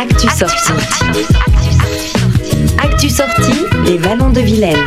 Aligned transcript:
Actu 0.00 0.28
sortie. 0.28 0.72
Actu 2.80 3.08
sortie, 3.10 3.64
les 3.84 3.96
vallons 3.96 4.30
de 4.30 4.38
Vilaine. 4.38 4.86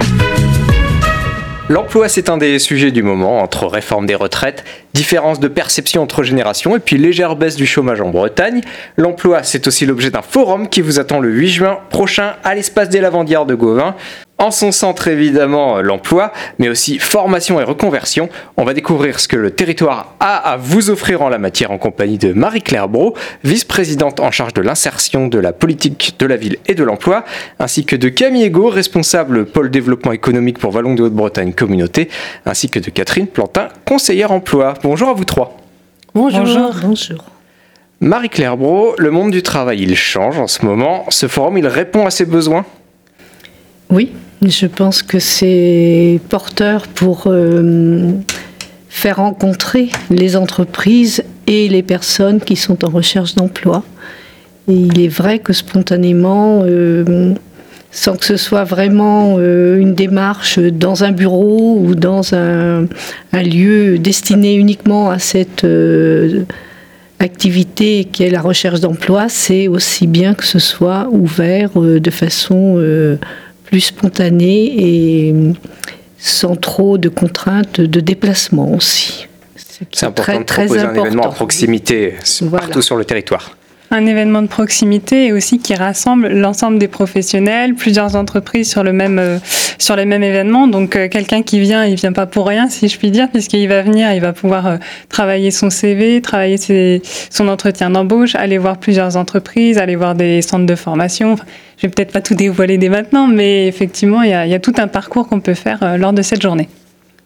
L'emploi, 1.67 2.07
c'est 2.07 2.29
un 2.29 2.37
des 2.37 2.59
sujets 2.59 2.91
du 2.91 3.03
moment, 3.03 3.39
entre 3.39 3.67
réforme 3.67 4.05
des 4.05 4.15
retraites, 4.15 4.63
différence 4.93 5.41
de 5.41 5.49
perception 5.49 6.01
entre 6.01 6.23
générations 6.23 6.77
et 6.77 6.79
puis 6.79 6.97
légère 6.97 7.35
baisse 7.35 7.57
du 7.57 7.65
chômage 7.65 7.99
en 7.99 8.09
Bretagne. 8.09 8.61
L'emploi, 8.95 9.43
c'est 9.43 9.67
aussi 9.67 9.85
l'objet 9.85 10.11
d'un 10.11 10.21
forum 10.21 10.69
qui 10.69 10.79
vous 10.79 10.97
attend 10.97 11.19
le 11.19 11.29
8 11.29 11.47
juin 11.49 11.79
prochain 11.89 12.35
à 12.45 12.55
l'espace 12.55 12.87
des 12.87 13.01
Lavandières 13.01 13.45
de 13.45 13.55
Gauvin. 13.55 13.95
En 14.41 14.49
son 14.49 14.71
centre 14.71 15.07
évidemment 15.07 15.77
euh, 15.77 15.81
l'emploi, 15.83 16.33
mais 16.57 16.67
aussi 16.67 16.97
formation 16.97 17.61
et 17.61 17.63
reconversion. 17.63 18.27
On 18.57 18.63
va 18.63 18.73
découvrir 18.73 19.19
ce 19.19 19.27
que 19.27 19.37
le 19.37 19.51
territoire 19.51 20.15
a 20.19 20.35
à 20.35 20.57
vous 20.57 20.89
offrir 20.89 21.21
en 21.21 21.29
la 21.29 21.37
matière 21.37 21.69
en 21.69 21.77
compagnie 21.77 22.17
de 22.17 22.33
Marie-Claire 22.33 22.89
Bro, 22.89 23.13
vice-présidente 23.43 24.19
en 24.19 24.31
charge 24.31 24.55
de 24.55 24.63
l'insertion 24.63 25.27
de 25.27 25.37
la 25.37 25.53
politique 25.53 26.15
de 26.17 26.25
la 26.25 26.37
ville 26.37 26.57
et 26.65 26.73
de 26.73 26.83
l'emploi, 26.83 27.23
ainsi 27.59 27.85
que 27.85 27.95
de 27.95 28.09
Camille 28.09 28.45
Ego, 28.45 28.69
responsable 28.69 29.45
pôle 29.45 29.69
développement 29.69 30.11
économique 30.11 30.57
pour 30.57 30.71
Vallon 30.71 30.95
de 30.95 31.03
Haute-Bretagne 31.03 31.53
Communauté, 31.53 32.09
ainsi 32.47 32.67
que 32.67 32.79
de 32.79 32.89
Catherine 32.89 33.27
Plantin, 33.27 33.67
conseillère 33.85 34.31
emploi. 34.31 34.73
Bonjour 34.81 35.09
à 35.09 35.13
vous 35.13 35.23
trois. 35.23 35.55
Bonjour. 36.15 36.41
Bonjour. 36.81 37.25
Marie-Claire 37.99 38.57
Bro, 38.57 38.95
le 38.97 39.11
monde 39.11 39.29
du 39.29 39.43
travail, 39.43 39.83
il 39.83 39.95
change 39.95 40.39
en 40.39 40.47
ce 40.47 40.65
moment. 40.65 41.05
Ce 41.09 41.27
forum, 41.27 41.59
il 41.59 41.67
répond 41.67 42.07
à 42.07 42.09
ses 42.09 42.25
besoins? 42.25 42.65
Oui, 43.91 44.13
je 44.49 44.65
pense 44.65 45.03
que 45.03 45.19
c'est 45.19 46.19
porteur 46.29 46.87
pour 46.87 47.25
euh, 47.27 48.11
faire 48.89 49.17
rencontrer 49.17 49.89
les 50.09 50.35
entreprises 50.35 51.23
et 51.45 51.69
les 51.69 51.83
personnes 51.83 52.39
qui 52.39 52.55
sont 52.55 52.83
en 52.83 52.89
recherche 52.89 53.35
d'emploi. 53.35 53.83
Il 54.67 54.99
est 54.99 55.07
vrai 55.09 55.39
que 55.39 55.53
spontanément, 55.53 56.61
euh, 56.63 57.33
sans 57.91 58.15
que 58.15 58.25
ce 58.25 58.37
soit 58.37 58.63
vraiment 58.63 59.35
euh, 59.37 59.77
une 59.77 59.93
démarche 59.93 60.57
dans 60.57 61.03
un 61.03 61.11
bureau 61.11 61.77
ou 61.79 61.93
dans 61.93 62.33
un 62.33 62.87
lieu 63.33 63.99
destiné 63.99 64.55
uniquement 64.55 65.11
à 65.11 65.19
cette 65.19 65.67
activité 67.19 68.05
qui 68.11 68.23
est 68.23 68.31
la 68.31 68.41
recherche 68.41 68.79
d'emploi, 68.79 69.29
c'est 69.29 69.67
aussi 69.67 70.07
bien 70.07 70.33
que 70.33 70.45
ce 70.45 70.57
soit 70.57 71.07
ouvert 71.11 71.69
de 71.79 72.11
façon 72.11 72.79
plus 73.71 73.79
spontané 73.79 74.73
et 74.77 75.33
sans 76.17 76.55
trop 76.55 76.99
de 76.99 77.09
contraintes 77.09 77.81
de 77.81 77.99
déplacement 78.01 78.75
aussi. 78.75 79.27
C'est 79.91 80.05
important 80.05 80.39
de 80.39 80.43
proposer 80.43 80.79
un 80.81 80.93
événement 80.93 81.23
à 81.23 81.31
proximité 81.31 82.15
partout 82.51 82.83
sur 82.83 82.97
le 82.97 83.05
territoire 83.05 83.57
un 83.91 84.05
événement 84.05 84.41
de 84.41 84.47
proximité 84.47 85.27
et 85.27 85.33
aussi 85.33 85.59
qui 85.59 85.75
rassemble 85.75 86.29
l'ensemble 86.29 86.79
des 86.79 86.87
professionnels, 86.87 87.75
plusieurs 87.75 88.15
entreprises 88.15 88.69
sur 88.69 88.83
le 88.83 88.93
même 88.93 89.19
euh, 89.19 89.37
sur 89.77 89.95
les 89.95 90.05
mêmes 90.05 90.23
événements. 90.23 90.67
Donc 90.67 90.95
euh, 90.95 91.09
quelqu'un 91.09 91.43
qui 91.43 91.59
vient, 91.59 91.85
il 91.85 91.95
vient 91.95 92.13
pas 92.13 92.25
pour 92.25 92.47
rien, 92.47 92.69
si 92.69 92.87
je 92.87 92.97
puis 92.97 93.11
dire, 93.11 93.29
puisqu'il 93.29 93.67
va 93.67 93.81
venir, 93.81 94.11
il 94.13 94.21
va 94.21 94.31
pouvoir 94.31 94.65
euh, 94.65 94.77
travailler 95.09 95.51
son 95.51 95.69
CV, 95.69 96.21
travailler 96.21 97.01
son 97.29 97.47
entretien 97.49 97.89
d'embauche, 97.89 98.35
aller 98.35 98.57
voir 98.57 98.77
plusieurs 98.77 99.17
entreprises, 99.17 99.77
aller 99.77 99.97
voir 99.97 100.15
des 100.15 100.41
centres 100.41 100.65
de 100.65 100.75
formation. 100.75 101.35
Je 101.77 101.87
vais 101.87 101.89
peut-être 101.89 102.13
pas 102.13 102.21
tout 102.21 102.35
dévoiler 102.35 102.77
dès 102.77 102.89
maintenant, 102.89 103.27
mais 103.27 103.67
effectivement, 103.67 104.21
il 104.21 104.31
il 104.31 104.49
y 104.49 104.55
a 104.55 104.59
tout 104.59 104.73
un 104.77 104.87
parcours 104.87 105.27
qu'on 105.27 105.41
peut 105.41 105.53
faire 105.53 105.97
lors 105.97 106.13
de 106.13 106.21
cette 106.21 106.41
journée. 106.41 106.69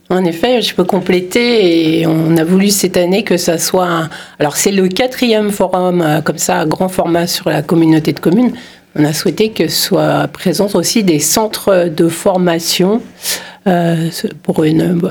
En 0.10 0.24
effet, 0.24 0.62
je 0.62 0.76
peux 0.76 0.84
compléter 0.84 2.00
et 2.00 2.08
on 2.08 2.38
a 2.38 2.44
voulu 2.44 2.70
cette 2.70 2.96
année 2.96 3.24
que 3.24 3.38
ça 3.38 3.58
soit. 3.58 4.08
Alors 4.38 4.56
c'est 4.56 4.72
le 4.72 4.88
quatrième 4.88 5.50
forum 5.50 6.02
euh, 6.02 6.22
comme 6.22 6.38
ça, 6.38 6.66
grand 6.66 6.90
format 6.90 7.26
sur 7.26 7.50
la 7.50 7.64
communauté 7.64 8.14
de 8.14 8.20
communes. 8.20 8.52
On 8.96 9.04
a 9.04 9.14
souhaité 9.14 9.50
que 9.50 9.68
soient 9.68 10.28
présents 10.32 10.70
aussi 10.76 11.04
des 11.04 11.20
centres 11.20 11.90
de 11.90 12.08
formation 12.08 13.02
euh, 13.68 14.10
pour 14.44 14.64
une, 14.64 15.02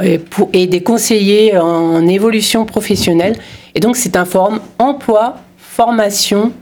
et, 0.53 0.66
des 0.69 0.83
conseillers 0.83 1.59
en 1.59 2.06
évolution 2.06 2.65
professionnelle. 2.65 3.34
Et 3.75 3.81
donc 3.81 3.97
c'est 3.97 4.16
un 4.16 4.25
forum 4.25 4.60
emploi, 4.78 5.38
formation, 5.59 6.53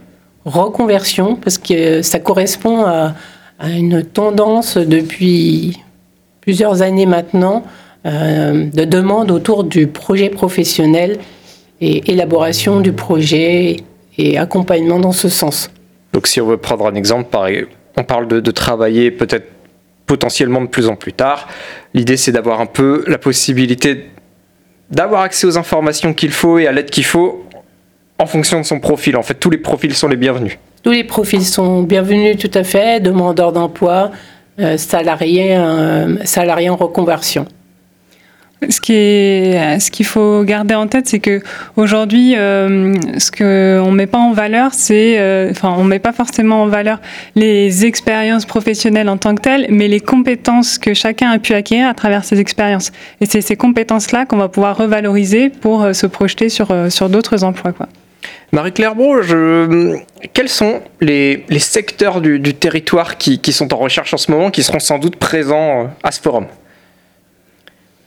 reconversion, 0.43 1.35
parce 1.35 1.59
que 1.59 2.01
ça 2.01 2.19
correspond 2.19 2.83
à, 2.83 3.13
une 3.69 4.03
tendance 4.03 4.75
depuis 4.75 5.79
plusieurs 6.41 6.81
années 6.81 7.05
maintenant 7.05 7.63
de 8.05 8.83
demandes 8.83 9.31
autour 9.31 9.63
du 9.63 9.87
projet 9.87 10.29
professionnel 10.29 11.19
et 11.79 12.11
élaboration 12.11 12.81
du 12.81 12.91
projet 12.91 13.77
et 14.17 14.37
accompagnement 14.37 14.99
dans 14.99 15.11
ce 15.13 15.29
sens. 15.29 15.69
Donc 16.11 16.27
si 16.27 16.41
on 16.41 16.47
veut 16.47 16.57
prendre 16.57 16.85
un 16.85 16.95
exemple, 16.95 17.29
pareil, 17.29 17.65
on 17.97 18.03
parle 18.03 18.27
de, 18.27 18.39
de 18.39 18.51
travailler 18.51 19.09
peut-être 19.09 19.47
potentiellement 20.05 20.61
de 20.61 20.67
plus 20.67 20.87
en 20.87 20.95
plus 20.95 21.13
tard. 21.13 21.47
L'idée 21.93 22.17
c'est 22.17 22.31
d'avoir 22.31 22.59
un 22.59 22.65
peu 22.65 23.03
la 23.07 23.17
possibilité 23.17 24.09
d'avoir 24.89 25.21
accès 25.21 25.47
aux 25.47 25.57
informations 25.57 26.13
qu'il 26.13 26.31
faut 26.31 26.59
et 26.59 26.67
à 26.67 26.71
l'aide 26.71 26.89
qu'il 26.89 27.05
faut 27.05 27.43
en 28.19 28.25
fonction 28.25 28.59
de 28.59 28.65
son 28.65 28.79
profil. 28.79 29.17
En 29.17 29.23
fait, 29.23 29.35
tous 29.35 29.49
les 29.49 29.57
profils 29.57 29.93
sont 29.93 30.07
les 30.07 30.15
bienvenus. 30.15 30.57
Tous 30.83 30.91
les 30.91 31.03
profils 31.03 31.43
sont 31.43 31.83
bienvenus, 31.83 32.37
tout 32.37 32.51
à 32.53 32.63
fait. 32.63 32.99
Demandeurs 32.99 33.53
d'emploi, 33.53 34.11
euh, 34.59 34.77
salariés, 34.77 35.55
euh, 35.57 36.23
salariés 36.25 36.69
en 36.69 36.75
reconversion. 36.75 37.45
Ce 38.69 38.79
qui 38.81 38.93
est, 38.93 39.79
ce 39.79 39.91
qu'il 39.91 40.05
faut 40.05 40.43
garder 40.43 40.75
en 40.75 40.87
tête, 40.87 41.07
c'est 41.07 41.19
que 41.19 41.41
aujourd'hui, 41.75 42.35
euh, 42.35 42.93
ce 43.17 43.31
que 43.31 43.81
on 43.83 43.91
met 43.91 44.07
pas 44.07 44.19
en 44.19 44.33
valeur, 44.33 44.73
c'est, 44.73 45.19
euh, 45.19 45.51
enfin, 45.51 45.75
on 45.77 45.83
met 45.83 45.99
pas 45.99 46.13
forcément 46.13 46.63
en 46.63 46.67
valeur 46.67 46.99
les 47.35 47.85
expériences 47.85 48.45
professionnelles 48.45 49.09
en 49.09 49.17
tant 49.17 49.35
que 49.35 49.41
telles, 49.41 49.67
mais 49.69 49.87
les 49.87 49.99
compétences 49.99 50.77
que 50.77 50.93
chacun 50.93 51.31
a 51.31 51.39
pu 51.39 51.53
acquérir 51.53 51.87
à 51.87 51.93
travers 51.93 52.23
ces 52.23 52.39
expériences. 52.39 52.91
Et 53.21 53.25
c'est 53.25 53.41
ces 53.41 53.55
compétences-là 53.55 54.25
qu'on 54.25 54.37
va 54.37 54.49
pouvoir 54.49 54.77
revaloriser 54.77 55.49
pour 55.49 55.83
euh, 55.83 55.93
se 55.93 56.07
projeter 56.07 56.49
sur 56.49 56.71
euh, 56.71 56.89
sur 56.89 57.09
d'autres 57.09 57.43
emplois. 57.43 57.73
Marie-Claire 58.51 58.93
je... 59.23 59.97
quels 60.33 60.49
sont 60.49 60.81
les, 61.01 61.43
les 61.49 61.59
secteurs 61.59 62.21
du, 62.21 62.39
du 62.39 62.53
territoire 62.53 63.17
qui, 63.17 63.39
qui 63.39 63.51
sont 63.51 63.73
en 63.73 63.77
recherche 63.77 64.13
en 64.13 64.17
ce 64.17 64.31
moment, 64.31 64.51
qui 64.51 64.63
seront 64.63 64.79
sans 64.79 64.99
doute 64.99 65.15
présents 65.15 65.89
à 66.03 66.11
ce 66.11 66.21
forum? 66.21 66.45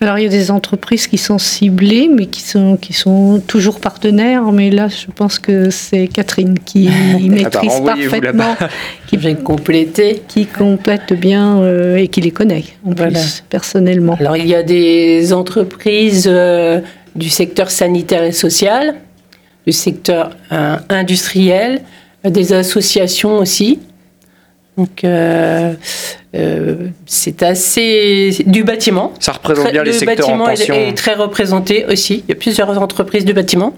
Alors 0.02 0.18
il 0.18 0.24
y 0.24 0.26
a 0.26 0.30
des 0.30 0.50
entreprises 0.50 1.06
qui 1.06 1.16
sont 1.16 1.38
ciblées, 1.38 2.10
mais 2.12 2.26
qui 2.26 2.42
sont, 2.42 2.76
qui 2.76 2.92
sont 2.92 3.40
toujours 3.46 3.80
partenaires. 3.80 4.52
Mais 4.52 4.70
là, 4.70 4.88
je 4.88 5.06
pense 5.06 5.38
que 5.38 5.70
c'est 5.70 6.06
Catherine 6.08 6.58
qui 6.58 6.90
maîtrise 7.28 7.72
ah 7.76 7.80
bah, 7.80 7.94
parfaitement, 7.94 8.56
qui 9.06 9.16
vient 9.16 9.34
compléter, 9.34 10.22
qui 10.28 10.44
complète 10.44 11.14
bien 11.14 11.60
euh, 11.60 11.96
et 11.96 12.08
qui 12.08 12.20
les 12.20 12.30
connaît 12.30 12.64
en 12.84 12.92
voilà. 12.92 13.18
plus 13.18 13.42
personnellement. 13.48 14.16
Alors 14.20 14.36
il 14.36 14.46
y 14.46 14.54
a 14.54 14.62
des 14.62 15.32
entreprises 15.32 16.26
euh, 16.30 16.80
du 17.14 17.30
secteur 17.30 17.70
sanitaire 17.70 18.22
et 18.22 18.32
social, 18.32 18.96
du 19.66 19.72
secteur 19.72 20.36
euh, 20.52 20.76
industriel, 20.90 21.80
des 22.22 22.52
associations 22.52 23.38
aussi. 23.38 23.78
Donc, 24.76 25.06
euh, 26.36 26.88
c'est 27.06 27.42
assez. 27.42 28.44
du 28.46 28.64
bâtiment. 28.64 29.12
Ça 29.20 29.32
représente 29.32 29.72
bien 29.72 29.82
les 29.84 29.92
secteurs 29.92 30.26
bâtiment 30.26 30.44
en 30.44 30.48
tension. 30.48 30.74
est, 30.74 30.88
est 30.88 30.94
très 30.94 31.14
représenté 31.14 31.84
aussi. 31.86 32.24
Il 32.26 32.30
y 32.30 32.32
a 32.32 32.36
plusieurs 32.36 32.80
entreprises 32.80 33.24
du 33.24 33.32
bâtiment. 33.32 33.74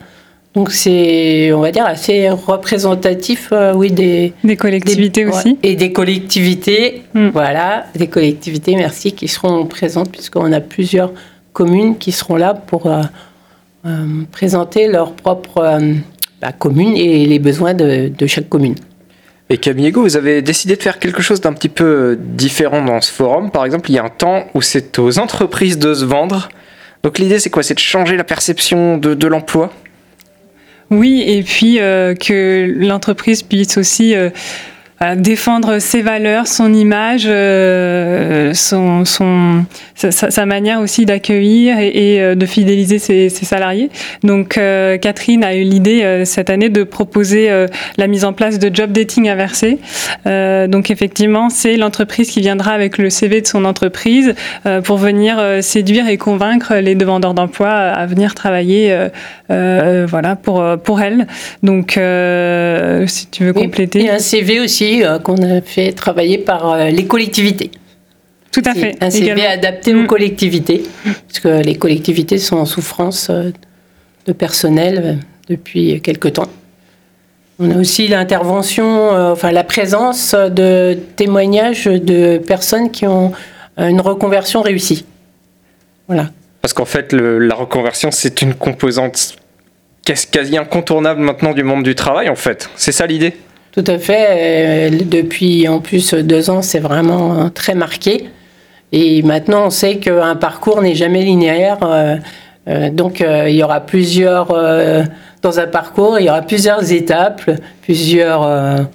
Donc, 0.54 0.72
c'est, 0.72 1.52
on 1.52 1.60
va 1.60 1.70
dire, 1.70 1.84
assez 1.84 2.30
représentatif, 2.30 3.50
euh, 3.52 3.74
oui, 3.74 3.92
des. 3.92 4.32
Des 4.42 4.56
collectivités 4.56 5.24
des, 5.24 5.30
aussi. 5.30 5.48
ouais, 5.50 5.56
et 5.62 5.76
des 5.76 5.92
collectivités, 5.92 7.02
Mm. 7.14 7.28
voilà, 7.28 7.86
des 7.94 8.06
collectivités, 8.08 8.74
merci, 8.76 9.12
qui 9.12 9.28
seront 9.28 9.66
présentes, 9.66 10.10
puisqu'on 10.10 10.52
a 10.52 10.60
plusieurs 10.60 11.12
communes 11.52 11.96
qui 11.98 12.12
seront 12.12 12.36
là 12.36 12.54
pour 12.54 12.86
euh, 12.86 13.02
euh, 13.86 14.22
présenter 14.32 14.88
leur 14.88 15.12
propre 15.12 15.58
euh, 15.58 15.94
bah, 16.40 16.52
commune 16.52 16.96
et 16.96 17.26
les 17.26 17.38
besoins 17.38 17.74
de, 17.74 18.10
de 18.16 18.26
chaque 18.26 18.48
commune. 18.48 18.74
Et 19.50 19.56
Camille 19.56 19.86
Ego, 19.86 20.02
vous 20.02 20.16
avez 20.16 20.42
décidé 20.42 20.76
de 20.76 20.82
faire 20.82 20.98
quelque 20.98 21.22
chose 21.22 21.40
d'un 21.40 21.54
petit 21.54 21.70
peu 21.70 22.18
différent 22.20 22.84
dans 22.84 23.00
ce 23.00 23.10
forum. 23.10 23.50
Par 23.50 23.64
exemple, 23.64 23.90
il 23.90 23.94
y 23.94 23.98
a 23.98 24.04
un 24.04 24.10
temps 24.10 24.46
où 24.54 24.60
c'est 24.60 24.98
aux 24.98 25.18
entreprises 25.18 25.78
de 25.78 25.94
se 25.94 26.04
vendre. 26.04 26.50
Donc 27.02 27.18
l'idée, 27.18 27.38
c'est 27.38 27.48
quoi? 27.48 27.62
C'est 27.62 27.74
de 27.74 27.78
changer 27.78 28.16
la 28.16 28.24
perception 28.24 28.98
de, 28.98 29.14
de 29.14 29.26
l'emploi? 29.26 29.72
Oui, 30.90 31.24
et 31.26 31.42
puis 31.42 31.80
euh, 31.80 32.14
que 32.14 32.70
l'entreprise 32.76 33.42
puisse 33.42 33.78
aussi 33.78 34.14
euh, 34.14 34.30
voilà, 35.00 35.14
défendre 35.14 35.78
ses 35.78 36.02
valeurs, 36.02 36.48
son 36.48 36.74
image, 36.74 37.24
euh, 37.26 38.52
son, 38.52 39.04
son, 39.04 39.64
sa, 39.94 40.10
sa 40.10 40.46
manière 40.46 40.80
aussi 40.80 41.06
d'accueillir 41.06 41.78
et, 41.78 42.14
et, 42.14 42.20
euh, 42.20 42.34
de 42.34 42.46
fidéliser 42.46 42.98
ses, 42.98 43.28
ses 43.28 43.44
salariés. 43.44 43.90
Donc 44.24 44.58
euh, 44.58 44.98
Catherine 44.98 45.44
a 45.44 45.54
eu 45.54 45.62
l'idée 45.62 46.02
euh, 46.02 46.24
cette 46.24 46.50
année 46.50 46.68
de 46.68 46.82
proposer 46.82 47.48
euh, 47.48 47.68
la 47.96 48.08
mise 48.08 48.24
en 48.24 48.32
place 48.32 48.58
de 48.58 48.74
job 48.74 48.90
dating 48.90 49.28
inversé. 49.28 49.78
Euh, 50.26 50.66
donc 50.66 50.90
effectivement, 50.90 51.48
c'est 51.48 51.76
l'entreprise 51.76 52.30
qui 52.30 52.40
viendra 52.40 52.72
avec 52.72 52.98
le 52.98 53.08
CV 53.08 53.40
de 53.40 53.46
son 53.46 53.64
entreprise 53.64 54.34
euh, 54.66 54.80
pour 54.80 54.96
venir 54.96 55.40
séduire 55.60 56.08
et 56.08 56.16
convaincre 56.16 56.74
les 56.74 56.96
demandeurs 56.96 57.34
d'emploi 57.34 57.68
à 57.70 58.06
venir 58.06 58.34
travailler 58.34 58.96
voilà, 59.48 60.36
pour, 60.36 60.64
pour 60.82 61.00
elle. 61.00 61.26
Donc 61.62 61.96
euh, 61.96 63.06
si 63.06 63.28
tu 63.28 63.44
veux 63.44 63.52
compléter. 63.52 64.00
Et 64.04 64.10
un 64.10 64.18
CV 64.18 64.60
aussi 64.60 64.87
euh, 65.04 65.18
qu'on 65.18 65.36
a 65.42 65.60
fait 65.60 65.92
travailler 65.92 66.38
par 66.38 66.72
euh, 66.72 66.88
les 66.90 67.06
collectivités. 67.06 67.70
Tout 68.52 68.62
à 68.64 68.74
fait. 68.74 68.96
Un 69.00 69.10
CV 69.10 69.26
également. 69.32 69.50
adapté 69.50 69.92
Mm. 69.92 70.04
aux 70.04 70.06
collectivités, 70.06 70.82
parce 71.26 71.40
que 71.40 71.62
les 71.62 71.74
collectivités 71.76 72.38
sont 72.38 72.56
en 72.56 72.66
souffrance 72.66 73.28
euh, 73.30 73.50
de 74.26 74.32
personnel 74.32 75.18
depuis 75.48 76.00
quelque 76.00 76.28
temps. 76.28 76.48
On 77.60 77.70
a 77.72 77.76
aussi 77.76 78.06
l'intervention, 78.08 79.12
euh, 79.12 79.32
enfin 79.32 79.50
la 79.52 79.64
présence 79.64 80.34
de 80.34 80.96
témoignages 81.16 81.86
de 81.86 82.38
personnes 82.38 82.90
qui 82.90 83.06
ont 83.06 83.32
une 83.78 84.00
reconversion 84.00 84.60
réussie. 84.62 85.04
Voilà. 86.08 86.30
Parce 86.62 86.72
qu'en 86.74 86.84
fait, 86.84 87.12
le- 87.12 87.38
la 87.38 87.54
reconversion, 87.54 88.10
c'est 88.10 88.42
une 88.42 88.54
composante 88.54 89.36
quasi 90.32 90.56
incontournable 90.56 91.20
maintenant 91.20 91.52
du 91.52 91.62
monde 91.62 91.82
du 91.84 91.94
travail, 91.94 92.28
en 92.28 92.34
fait. 92.34 92.70
C'est 92.76 92.92
ça 92.92 93.06
l'idée? 93.06 93.36
Tout 93.72 93.84
à 93.86 93.98
fait. 93.98 94.90
Euh, 94.90 94.98
Depuis 95.04 95.68
en 95.68 95.80
plus 95.80 96.14
deux 96.14 96.50
ans, 96.50 96.62
c'est 96.62 96.78
vraiment 96.80 97.34
euh, 97.44 97.48
très 97.48 97.74
marqué. 97.74 98.28
Et 98.92 99.22
maintenant, 99.22 99.66
on 99.66 99.70
sait 99.70 99.96
qu'un 99.98 100.36
parcours 100.36 100.80
n'est 100.80 100.94
jamais 100.94 101.22
linéaire. 101.22 101.78
euh, 101.82 102.90
donc, 102.90 103.20
il 103.20 103.54
y 103.54 103.62
aura 103.62 103.80
plusieurs. 103.80 104.48
dans 105.42 105.60
un 105.60 105.66
parcours, 105.66 106.18
il 106.18 106.26
y 106.26 106.30
aura 106.30 106.42
plusieurs 106.42 106.90
étapes, 106.92 107.42
plusieurs 107.82 108.86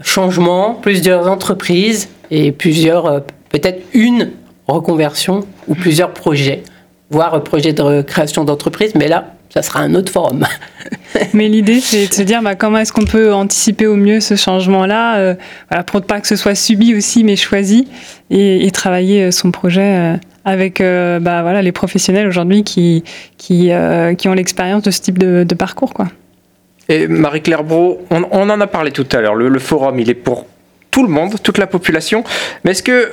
changements, 0.00 0.74
plusieurs 0.74 1.28
entreprises 1.28 2.08
et 2.30 2.52
plusieurs. 2.52 3.24
peut-être 3.48 3.82
une 3.94 4.30
reconversion 4.68 5.44
ou 5.68 5.74
plusieurs 5.74 6.12
projets, 6.12 6.62
voire 7.10 7.42
projet 7.42 7.72
de 7.72 8.02
création 8.02 8.44
d'entreprise. 8.44 8.94
Mais 8.94 9.08
là, 9.08 9.34
ça 9.50 9.62
sera 9.62 9.80
un 9.80 9.94
autre 9.94 10.12
forum. 10.12 10.44
Mais 11.34 11.48
l'idée, 11.48 11.80
c'est 11.80 12.08
de 12.08 12.14
se 12.14 12.22
dire 12.22 12.42
bah, 12.42 12.54
comment 12.54 12.78
est-ce 12.78 12.92
qu'on 12.92 13.04
peut 13.04 13.32
anticiper 13.32 13.86
au 13.86 13.96
mieux 13.96 14.20
ce 14.20 14.36
changement-là, 14.36 15.18
euh, 15.18 15.34
pour 15.86 16.02
pas 16.02 16.20
que 16.20 16.26
ce 16.26 16.36
soit 16.36 16.54
subi 16.54 16.94
aussi, 16.94 17.24
mais 17.24 17.36
choisi, 17.36 17.88
et, 18.30 18.70
travailler 18.70 19.24
euh, 19.24 19.30
son 19.30 19.50
projet 19.50 19.96
euh, 19.96 20.16
avec 20.44 20.80
bah, 20.80 21.62
les 21.62 21.72
professionnels 21.72 22.28
aujourd'hui 22.28 22.62
qui, 22.62 23.02
ont 23.72 24.32
l'expérience 24.32 24.82
de 24.82 24.90
ce 24.90 25.00
type 25.00 25.18
de, 25.18 25.54
parcours. 25.54 25.92
Et 26.88 27.08
Marie-Claire 27.08 27.64
Bro, 27.64 28.06
on, 28.10 28.22
en 28.22 28.60
a 28.60 28.66
parlé 28.68 28.92
tout 28.92 29.06
à 29.10 29.20
l'heure, 29.20 29.34
le, 29.34 29.48
le 29.48 29.58
forum, 29.58 29.98
il 29.98 30.08
est 30.08 30.14
pour 30.14 30.46
tout 30.92 31.02
le 31.02 31.08
monde, 31.08 31.34
toute 31.42 31.58
la 31.58 31.66
population. 31.66 32.22
Mais 32.64 32.70
est-ce 32.70 32.84
que 32.84 33.10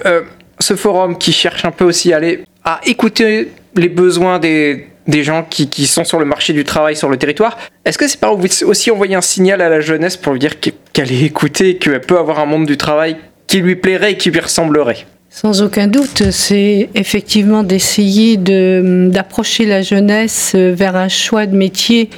ce 0.59 0.75
forum 0.75 1.17
qui 1.17 1.31
cherche 1.31 1.65
un 1.65 1.71
peu 1.71 1.85
aussi 1.85 2.13
à, 2.13 2.17
aller, 2.17 2.44
à 2.63 2.81
écouter 2.85 3.51
les 3.75 3.89
besoins 3.89 4.38
des, 4.38 4.92
des 5.07 5.23
gens 5.23 5.45
qui, 5.50 5.67
sont 5.88 6.03
sur 6.05 6.19
le 6.19 6.25
marché 6.25 6.53
du 6.53 6.63
travail 6.63 6.95
sur 6.95 7.09
le 7.09 7.17
territoire, 7.17 7.57
est-ce 7.85 7.97
que 7.97 8.07
c'est 8.07 8.19
pas 8.19 8.31
aussi 8.31 8.91
envoyer 8.91 9.15
un 9.15 9.21
signal 9.21 9.61
à 9.61 9.69
la 9.69 9.81
jeunesse 9.81 10.15
pour 10.17 10.33
lui 10.33 10.39
dire 10.39 10.59
qu'e- 10.59 10.71
qu'elle 10.94 11.11
est 11.11 11.23
écoutée, 11.23 11.77
qu'elle 11.77 12.00
peut 12.01 12.17
avoir 12.17 12.39
un 12.39 12.45
monde 12.45 12.65
du 12.65 12.77
travail 12.77 13.17
qui 13.47 13.59
lui 13.59 13.75
plairait 13.75 14.13
et 14.13 14.17
qui 14.17 14.31
lui 14.31 14.39
ressemblerait? 14.39 15.05
Sans 15.29 15.61
aucun 15.63 15.88
doute, 15.88 16.29
c'est 16.31 16.89
effectivement 16.95 17.63
d'essayer 17.63 18.38
de- 18.38 19.09
d'approcher 19.11 19.65
la 19.65 19.81
jeunesse 19.81 20.53
euh, 20.55 20.73
vers 20.75 20.95
un 20.95 21.09
choix 21.09 21.45
de 21.47 21.55
métier 21.55 22.09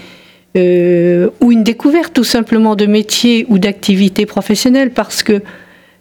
euh, 0.57 1.29
ou 1.41 1.51
une 1.51 1.63
découverte 1.63 2.13
tout 2.13 2.23
simplement 2.23 2.75
de 2.75 2.85
métier 2.85 3.45
ou 3.49 3.57
d'activité 3.57 4.25
professionnelle 4.25 4.91
parce 4.91 5.23
que 5.23 5.41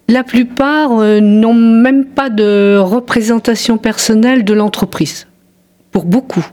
la 0.08 0.22
plupart 0.22 0.98
euh, 1.00 1.20
n'ont 1.20 1.54
même 1.54 2.04
pas 2.04 2.30
de 2.30 2.76
représentation 2.78 3.78
personnelle 3.78 4.44
de 4.44 4.52
l'entreprise, 4.52 5.26
pour 5.92 6.04
beaucoup. 6.04 6.44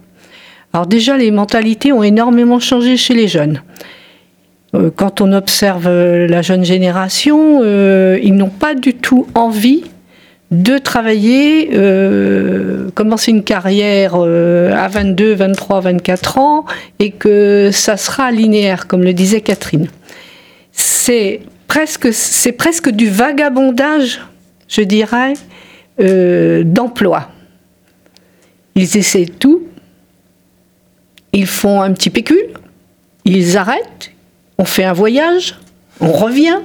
Alors 0.73 0.87
déjà, 0.87 1.17
les 1.17 1.31
mentalités 1.31 1.91
ont 1.91 2.03
énormément 2.03 2.59
changé 2.59 2.95
chez 2.95 3.13
les 3.13 3.27
jeunes. 3.27 3.61
Euh, 4.73 4.89
Quand 4.95 5.19
on 5.19 5.33
observe 5.33 5.87
euh, 5.87 6.27
la 6.27 6.41
jeune 6.41 6.63
génération, 6.63 7.59
euh, 7.61 8.17
ils 8.23 8.33
n'ont 8.33 8.49
pas 8.49 8.73
du 8.73 8.93
tout 8.93 9.27
envie 9.35 9.83
de 10.51 10.77
travailler, 10.77 11.69
commencer 12.93 13.31
une 13.31 13.41
carrière 13.41 14.15
à 14.15 14.87
22, 14.89 15.33
23, 15.33 15.79
24 15.79 16.37
ans 16.39 16.65
et 16.99 17.11
que 17.11 17.69
ça 17.71 17.95
sera 17.95 18.31
linéaire, 18.31 18.85
comme 18.87 19.01
le 19.01 19.13
disait 19.13 19.39
Catherine. 19.39 19.87
C'est 20.73 21.39
presque, 21.69 22.11
c'est 22.11 22.51
presque 22.51 22.89
du 22.89 23.07
vagabondage, 23.07 24.19
je 24.67 24.81
dirais, 24.81 25.35
d'emploi. 25.97 27.29
Ils 28.75 28.97
essaient 28.97 29.27
tout, 29.27 29.60
ils 31.33 31.47
font 31.47 31.81
un 31.81 31.91
petit 31.93 32.09
pécule, 32.09 32.47
ils 33.25 33.57
arrêtent, 33.57 34.11
on 34.57 34.65
fait 34.65 34.83
un 34.83 34.93
voyage, 34.93 35.55
on 35.99 36.11
revient. 36.11 36.57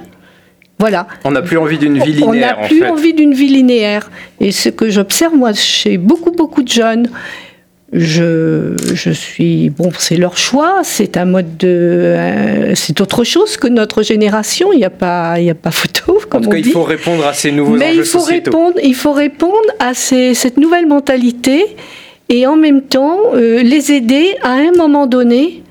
Voilà. 0.79 1.07
On 1.23 1.31
n'a 1.31 1.41
plus 1.41 1.57
envie 1.57 1.79
d'une 1.79 1.97
vie 2.03 2.21
On 2.23 2.31
linéaire 2.33 2.57
n'a 2.57 2.63
en 2.65 2.67
plus 2.67 2.79
fait. 2.81 2.87
envie 2.89 3.13
d'une 3.13 3.33
vie 3.33 3.47
linéaire. 3.47 4.11
Et 4.39 4.51
ce 4.51 4.69
que 4.69 4.89
j'observe, 4.91 5.33
moi, 5.35 5.51
chez 5.53 5.97
beaucoup, 5.97 6.29
beaucoup 6.31 6.61
de 6.61 6.67
jeunes, 6.67 7.09
je, 7.93 8.75
je 8.93 9.09
suis. 9.11 9.69
Bon, 9.71 9.89
c'est 9.97 10.17
leur 10.17 10.37
choix, 10.37 10.81
c'est 10.83 11.17
un 11.17 11.25
mode 11.25 11.57
de. 11.57 11.67
euh, 11.67 12.75
c'est 12.75 12.99
autre 13.01 13.23
chose 13.23 13.57
que 13.57 13.67
notre 13.67 14.03
génération, 14.03 14.71
il 14.73 14.77
n'y 14.79 14.83
a, 14.85 14.89
pas- 14.89 15.39
y 15.39 15.49
a 15.49 15.55
pas 15.55 15.71
photo, 15.71 16.19
En 16.25 16.29
comme 16.29 16.41
tout 16.43 16.49
on 16.49 16.51
cas, 16.51 16.57
il 16.57 16.63
dit. 16.63 16.71
faut 16.71 16.83
répondre 16.83 17.25
à 17.25 17.33
ces 17.33 17.51
nouveaux 17.51 17.75
Mais 17.75 17.85
enjeux 17.91 17.99
il 18.01 18.05
faut, 18.05 18.19
sociétaux. 18.19 18.51
répondre, 18.51 18.79
il 18.83 18.93
faut 18.95 19.13
répondre 19.13 19.69
à 19.79 19.93
ces- 19.93 20.33
cette 20.33 20.57
nouvelle 20.57 20.85
mentalité 20.85 21.65
et 22.29 22.47
en 22.47 22.55
même 22.55 22.81
temps 22.81 23.19
euh, 23.33 23.61
les 23.61 23.91
aider 23.91 24.35
à 24.41 24.51
un 24.51 24.71
moment 24.71 25.07
donné 25.07 25.63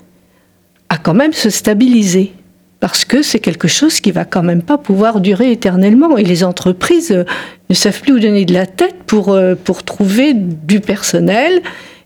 à 0.89 0.99
quand 0.99 1.15
même 1.15 1.33
se 1.33 1.51
stabiliser. 1.51 2.33
Parce 2.79 3.05
que 3.05 3.23
c'est 3.23 3.41
quelque 3.41 3.69
chose 3.69 4.01
qui 4.01 4.13
va 4.13 4.25
quand 4.25 4.43
même 4.43 4.63
pas 4.63 4.79
pouvoir 4.79 5.21
durer 5.21 5.51
éternellement. 5.51 6.19
Et 6.19 6.25
les 6.25 6.45
entreprises 6.45 7.11
euh, 7.11 7.25
ne 7.71 7.75
savent 7.75 8.01
plus 8.01 8.13
où 8.13 8.19
donner 8.19 8.45
de 8.45 8.53
la 8.53 8.67
tête 8.67 8.97
pour, 9.07 9.33
euh, 9.33 9.55
pour 9.55 9.83
trouver 9.83 10.35
du 10.35 10.81
personnel 10.81 11.63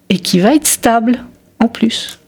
et 0.09 0.19
qui 0.19 0.39
va 0.39 0.55
être 0.55 0.67
stable 0.67 1.19
en 1.59 1.69
plus. 1.69 2.19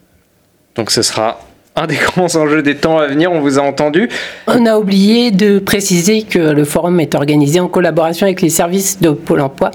Donc 0.75 0.91
ce 0.91 1.03
sera 1.03 1.41
un 1.77 1.87
des 1.87 1.97
grands 2.17 2.35
enjeux 2.37 2.63
des 2.63 2.77
temps 2.77 2.99
à 2.99 3.07
venir, 3.07 3.31
on 3.33 3.41
vous 3.41 3.59
a 3.59 3.63
entendu. 3.63 4.09
On 4.49 4.67
a 4.67 4.77
oublié 4.77 5.31
de 5.31 5.59
préciser 5.59 6.23
que 6.23 6.39
le 6.39 6.65
forum 6.65 7.01
est 7.01 7.15
organisé 7.15 7.61
en 7.61 7.69
collaboration 7.69 8.27
avec 8.27 8.43
les 8.43 8.51
services 8.51 9.01
de 9.01 9.11
Pôle 9.11 9.41
emploi. 9.41 9.71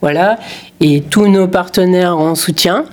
Voilà. 0.00 0.38
Et 0.80 1.00
tous 1.00 1.28
nos 1.28 1.48
partenaires 1.48 2.16
en 2.16 2.34
soutien. 2.34 2.84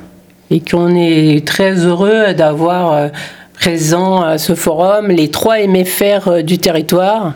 Et 0.51 0.59
qu'on 0.59 0.95
est 0.95 1.45
très 1.45 1.73
heureux 1.73 2.33
d'avoir 2.33 2.93
euh, 2.93 3.07
présent 3.53 4.21
à 4.21 4.37
ce 4.37 4.53
forum 4.53 5.07
les 5.07 5.31
trois 5.31 5.57
MFR 5.59 6.27
euh, 6.27 6.41
du 6.41 6.57
territoire. 6.59 7.33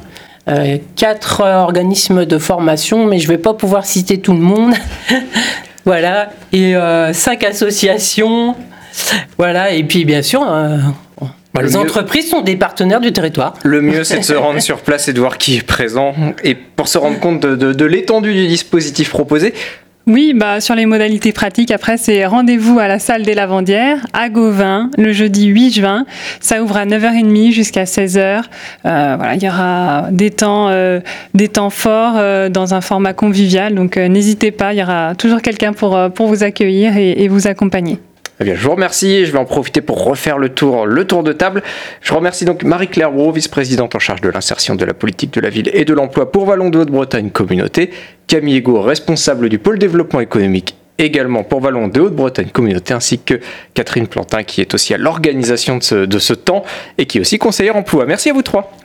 euh, 0.48 0.78
quatre 0.96 1.42
organismes 1.44 2.26
de 2.26 2.38
formation, 2.38 3.06
mais 3.06 3.20
je 3.20 3.28
ne 3.28 3.34
vais 3.34 3.38
pas 3.38 3.54
pouvoir 3.54 3.86
citer 3.86 4.20
tout 4.20 4.34
le 4.34 4.40
monde. 4.40 4.74
voilà. 5.86 6.30
Et 6.54 6.74
cinq 7.14 7.44
associations. 7.44 8.56
Voilà. 9.38 9.72
Et 9.72 9.84
puis, 9.84 10.06
bien 10.06 10.24
sûr, 10.24 10.42
Bah, 11.60 11.64
le 11.64 11.70
les 11.70 11.76
mieux- 11.76 11.82
entreprises 11.82 12.30
sont 12.30 12.42
des 12.42 12.56
partenaires 12.56 13.00
du 13.02 13.12
territoire. 13.14 13.54
Le 13.64 13.82
mieux, 13.82 14.04
c'est 14.04 14.20
de 14.20 14.24
se 14.24 14.34
rendre 14.34 14.60
sur 14.62 14.80
place 14.80 15.08
et 15.08 15.14
de 15.14 15.20
voir 15.20 15.38
qui 15.38 15.58
est 15.58 15.64
présent. 15.66 16.14
Et 16.44 16.56
pour 16.56 16.88
se 16.88 16.98
rendre 16.98 17.20
compte 17.20 17.40
de, 17.42 17.56
de- 17.56 17.74
de 17.74 17.86
l'étendue 17.86 18.34
du 18.34 18.48
dispositif 18.48 19.10
proposé, 19.10 19.54
Oui, 20.08 20.34
bah, 20.36 20.60
sur 20.60 20.74
les 20.74 20.88
modalités 20.88 21.32
pratiques, 21.34 21.70
après, 21.70 21.98
c'est 21.98 22.26
rendez-vous 22.26 22.80
à 22.80 22.88
la 22.88 22.98
salle 22.98 23.22
des 23.22 23.36
Lavandières, 23.36 24.08
à 24.14 24.30
Gauvin, 24.30 24.90
le 24.98 25.12
jeudi 25.12 25.46
8 25.46 25.72
juin. 25.72 26.06
Ça 26.40 26.64
ouvre 26.64 26.78
à 26.78 26.86
9h30 26.88 27.52
jusqu'à 27.52 27.84
16h. 27.84 28.42
Euh, 28.86 29.16
voilà, 29.18 29.36
il 29.36 29.44
y 29.44 29.48
aura 29.48 30.08
des 30.10 30.32
temps, 30.32 30.70
euh, 30.70 31.00
des 31.36 31.48
temps 31.48 31.70
forts 31.70 32.14
euh, 32.18 32.50
dans 32.50 32.74
un 32.74 32.82
format 32.82 33.14
convivial. 33.14 33.76
Donc, 33.76 33.98
euh, 33.98 34.08
n'hésitez 34.08 34.50
pas, 34.50 34.74
il 34.74 34.80
y 34.80 34.84
aura 34.84 35.14
toujours 35.14 35.44
quelqu'un 35.44 35.74
pour, 35.74 35.96
pour 36.16 36.26
vous 36.26 36.44
accueillir 36.44 36.98
et, 36.98 37.12
et 37.24 37.28
vous 37.28 37.48
accompagner. 37.48 38.00
Eh 38.40 38.44
bien, 38.46 38.56
je 38.56 38.64
vous 38.64 38.72
remercie. 38.72 39.26
Je 39.26 39.32
vais 39.32 39.38
en 39.38 39.46
profiter 39.46 39.82
pour 39.82 40.04
refaire 40.04 40.38
le 40.38 40.50
tour, 40.50 40.86
le 40.86 41.06
tour 41.06 41.24
de 41.24 41.34
table. 41.34 41.62
Je 42.02 42.14
remercie 42.14 42.46
donc 42.46 42.64
Marie-Claire 42.64 43.12
vice-présidente 43.12 43.96
en 43.96 44.00
charge 44.00 44.22
de 44.22 44.30
l'insertion 44.30 44.76
de 44.76 44.86
la 44.86 44.94
politique 44.94 45.34
de 45.34 45.42
la 45.42 45.50
ville 45.50 45.70
et 45.74 45.86
de 45.86 45.94
l'emploi 45.94 46.32
pour 46.32 46.46
Vallon 46.46 46.70
de 46.70 46.80
Haute-Bretagne 46.80 47.32
Communauté. 47.32 47.92
Camille 48.28 48.58
Ego, 48.58 48.82
responsable 48.82 49.50
du 49.50 49.60
pôle 49.60 49.80
développement 49.80 50.22
économique 50.22 50.76
également 51.00 51.44
pour 51.44 51.62
Vallon 51.62 51.88
de 51.88 52.00
Haute-Bretagne 52.00 52.50
Communauté, 52.50 52.94
ainsi 52.94 53.20
que 53.20 53.40
Catherine 53.74 54.08
Plantin, 54.08 54.44
qui 54.44 54.62
est 54.62 54.74
aussi 54.74 54.94
à 54.94 54.98
l'organisation 54.98 55.78
de 55.78 56.20
ce 56.20 56.34
temps 56.34 56.64
et 56.98 57.06
qui 57.06 57.18
est 57.18 57.22
aussi 57.22 57.40
conseillère 57.40 57.76
emploi. 57.76 58.06
Merci 58.06 58.30
à 58.30 58.34
vous 58.34 58.42
trois. 58.42 58.72